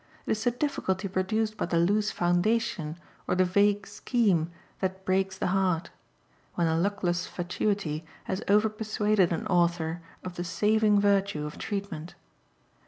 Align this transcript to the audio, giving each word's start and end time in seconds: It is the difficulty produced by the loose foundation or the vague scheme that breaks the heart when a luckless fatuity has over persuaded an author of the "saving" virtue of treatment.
It 0.25 0.31
is 0.31 0.43
the 0.45 0.49
difficulty 0.49 1.07
produced 1.07 1.57
by 1.57 1.67
the 1.67 1.77
loose 1.77 2.09
foundation 2.09 2.97
or 3.27 3.35
the 3.35 3.45
vague 3.45 3.85
scheme 3.85 4.49
that 4.79 5.05
breaks 5.05 5.37
the 5.37 5.45
heart 5.53 5.91
when 6.55 6.65
a 6.65 6.75
luckless 6.75 7.27
fatuity 7.27 8.03
has 8.23 8.41
over 8.47 8.67
persuaded 8.69 9.31
an 9.31 9.45
author 9.45 10.01
of 10.23 10.37
the 10.37 10.43
"saving" 10.43 10.99
virtue 10.99 11.45
of 11.45 11.59
treatment. 11.59 12.15